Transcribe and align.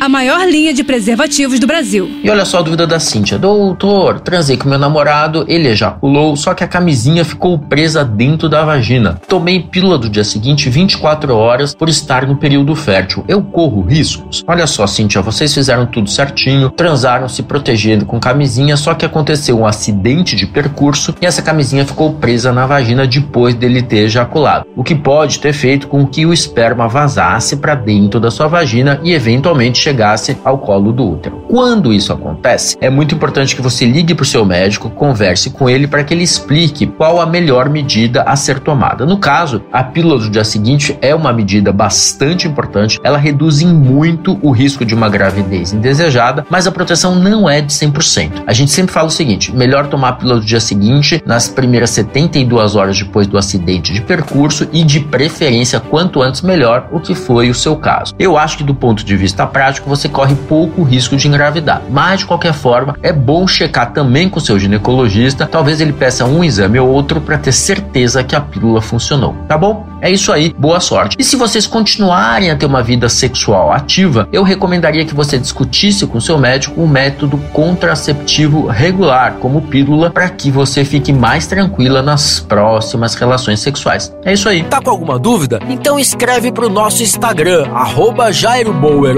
a 0.00 0.08
maior 0.08 0.46
linha 0.46 0.74
de 0.74 0.84
preservativos 0.84 1.58
do 1.58 1.66
Brasil. 1.66 2.10
E 2.22 2.28
olha 2.28 2.44
só 2.44 2.58
a 2.58 2.62
dúvida 2.62 2.86
da 2.86 3.00
Cíntia. 3.00 3.38
Doutor, 3.38 4.20
transei 4.20 4.56
com 4.56 4.68
meu 4.68 4.78
namorado, 4.78 5.44
ele 5.48 5.68
ejaculou, 5.68 6.36
só 6.36 6.52
que 6.54 6.62
a 6.62 6.68
camisinha 6.68 7.24
ficou 7.24 7.58
presa 7.58 8.04
dentro 8.04 8.48
da 8.48 8.64
vagina. 8.64 9.20
Tomei 9.26 9.60
pílula 9.60 9.96
do 9.98 10.08
dia 10.08 10.24
seguinte 10.24 10.68
24 10.68 11.34
horas 11.34 11.74
por 11.74 11.88
estar 11.88 12.26
no 12.26 12.36
período 12.36 12.74
fértil. 12.74 13.24
Eu 13.26 13.42
corro 13.42 13.82
riscos? 13.82 14.44
Olha 14.46 14.66
só, 14.66 14.86
Cíntia, 14.86 15.22
vocês 15.22 15.52
fizeram 15.52 15.86
tudo 15.86 16.10
certinho, 16.10 16.70
transaram 16.70 17.28
se 17.28 17.42
protegendo 17.42 18.04
com 18.04 18.20
camisinha, 18.20 18.76
só 18.76 18.94
que 18.94 19.06
aconteceu 19.06 19.58
um 19.58 19.66
acidente 19.66 20.36
de 20.36 20.46
percurso 20.46 21.14
e 21.20 21.26
essa 21.26 21.42
camisinha 21.42 21.86
ficou 21.86 22.14
presa 22.14 22.52
na 22.52 22.66
vagina 22.66 23.06
depois 23.06 23.54
dele 23.54 23.82
ter 23.82 24.04
ejaculado. 24.04 24.66
O 24.76 24.84
que 24.84 24.94
pode 24.94 25.40
ter 25.40 25.52
feito 25.52 25.88
com 25.88 26.06
que 26.06 26.26
o 26.26 26.32
esperma 26.32 26.86
vazasse 26.86 27.56
para 27.56 27.74
dentro 27.74 28.20
da 28.20 28.30
sua 28.30 28.46
vagina 28.46 29.00
e 29.02 29.12
eventualmente 29.12 29.85
chegasse 29.86 30.36
ao 30.44 30.58
colo 30.58 30.92
do 30.92 31.08
útero. 31.08 31.44
Quando 31.48 31.92
isso 31.92 32.12
acontece, 32.12 32.76
é 32.80 32.90
muito 32.90 33.14
importante 33.14 33.54
que 33.54 33.62
você 33.62 33.86
ligue 33.86 34.14
para 34.14 34.24
o 34.24 34.26
seu 34.26 34.44
médico, 34.44 34.90
converse 34.90 35.50
com 35.50 35.70
ele 35.70 35.86
para 35.86 36.02
que 36.02 36.12
ele 36.12 36.24
explique 36.24 36.86
qual 36.86 37.20
a 37.20 37.26
melhor 37.26 37.68
medida 37.68 38.22
a 38.22 38.34
ser 38.34 38.58
tomada. 38.58 39.06
No 39.06 39.18
caso, 39.18 39.62
a 39.72 39.84
pílula 39.84 40.18
do 40.18 40.28
dia 40.28 40.42
seguinte 40.42 40.98
é 41.00 41.14
uma 41.14 41.32
medida 41.32 41.72
bastante 41.72 42.48
importante, 42.48 42.98
ela 43.04 43.16
reduz 43.16 43.60
em 43.60 43.72
muito 43.72 44.38
o 44.42 44.50
risco 44.50 44.84
de 44.84 44.94
uma 44.94 45.08
gravidez 45.08 45.72
indesejada, 45.72 46.44
mas 46.50 46.66
a 46.66 46.72
proteção 46.72 47.14
não 47.14 47.48
é 47.48 47.60
de 47.60 47.72
100%. 47.72 48.42
A 48.46 48.52
gente 48.52 48.72
sempre 48.72 48.92
fala 48.92 49.06
o 49.06 49.10
seguinte: 49.10 49.54
melhor 49.54 49.86
tomar 49.86 50.08
a 50.08 50.12
pílula 50.14 50.40
do 50.40 50.46
dia 50.46 50.60
seguinte 50.60 51.22
nas 51.24 51.48
primeiras 51.48 51.90
72 51.90 52.74
horas 52.74 52.98
depois 52.98 53.26
do 53.26 53.38
acidente 53.38 53.92
de 53.92 54.00
percurso 54.00 54.68
e 54.72 54.82
de 54.82 55.00
preferência 55.00 55.78
quanto 55.78 56.22
antes 56.22 56.42
melhor, 56.42 56.88
o 56.90 56.98
que 56.98 57.14
foi 57.14 57.50
o 57.50 57.54
seu 57.54 57.76
caso. 57.76 58.14
Eu 58.18 58.36
acho 58.36 58.58
que 58.58 58.64
do 58.64 58.74
ponto 58.74 59.04
de 59.04 59.16
vista 59.16 59.46
prático 59.46 59.75
prático, 59.76 59.88
você 59.88 60.08
corre 60.08 60.34
pouco 60.34 60.82
risco 60.82 61.16
de 61.16 61.28
engravidar. 61.28 61.82
Mas, 61.90 62.20
de 62.20 62.26
qualquer 62.26 62.52
forma, 62.52 62.96
é 63.02 63.12
bom 63.12 63.46
checar 63.46 63.92
também 63.92 64.28
com 64.28 64.40
seu 64.40 64.58
ginecologista. 64.58 65.46
Talvez 65.46 65.80
ele 65.80 65.92
peça 65.92 66.24
um 66.24 66.42
exame 66.42 66.78
ou 66.78 66.88
outro 66.88 67.20
para 67.20 67.38
ter 67.38 67.52
certeza 67.52 68.24
que 68.24 68.34
a 68.34 68.40
pílula 68.40 68.80
funcionou. 68.80 69.34
Tá 69.48 69.56
bom? 69.56 69.86
É 70.00 70.10
isso 70.10 70.32
aí, 70.32 70.54
boa 70.56 70.80
sorte. 70.80 71.16
E 71.18 71.24
se 71.24 71.36
vocês 71.36 71.66
continuarem 71.66 72.50
a 72.50 72.56
ter 72.56 72.66
uma 72.66 72.82
vida 72.82 73.08
sexual 73.08 73.72
ativa, 73.72 74.28
eu 74.32 74.42
recomendaria 74.42 75.04
que 75.04 75.14
você 75.14 75.38
discutisse 75.38 76.06
com 76.06 76.20
seu 76.20 76.38
médico 76.38 76.80
um 76.80 76.86
método 76.86 77.38
contraceptivo 77.52 78.66
regular, 78.66 79.34
como 79.40 79.62
pílula, 79.62 80.10
para 80.10 80.28
que 80.28 80.50
você 80.50 80.84
fique 80.84 81.12
mais 81.12 81.46
tranquila 81.46 82.02
nas 82.02 82.40
próximas 82.40 83.14
relações 83.14 83.60
sexuais. 83.60 84.14
É 84.24 84.32
isso 84.32 84.48
aí. 84.48 84.62
Tá 84.64 84.80
com 84.80 84.90
alguma 84.90 85.18
dúvida? 85.18 85.60
Então 85.68 85.98
escreve 85.98 86.52
pro 86.52 86.68
nosso 86.68 87.02
Instagram, 87.02 87.68
arroba 87.72 88.26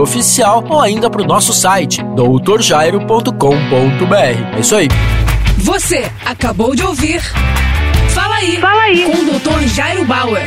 Oficial, 0.00 0.64
ou 0.68 0.80
ainda 0.80 1.08
pro 1.08 1.24
nosso 1.24 1.52
site, 1.52 2.02
doutorjairo.com.br. 2.16 4.56
É 4.56 4.60
isso 4.60 4.74
aí. 4.74 4.88
Você 5.58 6.10
acabou 6.24 6.74
de 6.74 6.82
ouvir 6.82 7.22
Fala 8.14 8.36
aí. 8.36 8.56
Fala 8.58 8.82
aí. 8.82 9.04
Com 9.04 9.12
o 9.12 9.38
Dr. 9.38 9.68
Jairo 9.68 10.04
Bauer. 10.04 10.42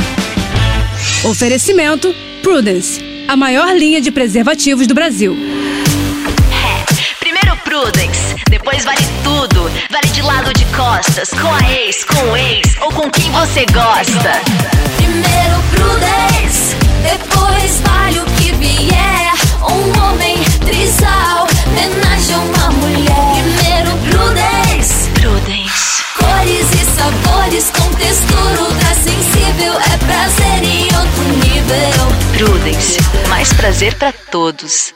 Oferecimento 1.27 2.15
Prudence, 2.41 3.03
a 3.27 3.35
maior 3.35 3.75
linha 3.75 3.99
de 3.99 4.09
preservativos 4.11 4.87
do 4.87 4.93
Brasil. 4.93 5.35
É, 5.35 7.15
primeiro 7.19 7.53
Prudence, 7.65 8.33
depois 8.49 8.85
vale 8.85 9.01
tudo. 9.25 9.69
Vale 9.91 10.07
de 10.13 10.21
lado 10.21 10.53
de 10.53 10.63
costas, 10.67 11.29
com 11.31 11.53
a 11.53 11.69
ex, 11.69 12.05
com 12.05 12.31
o 12.31 12.37
ex 12.37 12.77
ou 12.79 12.93
com 12.93 13.11
quem 13.11 13.29
você 13.31 13.65
gosta. 13.65 14.41
Primeiro 14.95 15.61
Prudence, 15.69 16.77
depois 17.03 17.81
vale 17.81 18.19
o 18.19 18.25
que 18.37 18.53
vier. 18.53 19.33
Um 19.69 20.01
homem 20.01 20.37
trisal, 20.65 21.45
homenagem 21.67 22.35
a 22.35 22.39
uma 22.39 22.71
mulher. 22.71 23.43
Primeiro 23.43 23.91
Prudence. 24.09 25.09
Prudence. 25.09 26.03
Cores 26.15 26.71
e 26.71 26.85
sabores 26.95 27.69
com 27.71 27.93
textura 27.95 28.86
Prudence, 32.37 32.99
mais 33.29 33.51
prazer 33.51 33.95
para 33.95 34.11
todos. 34.11 34.93